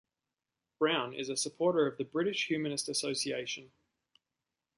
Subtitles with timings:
[0.79, 3.71] Brown is a supporter of the British Humanist Association.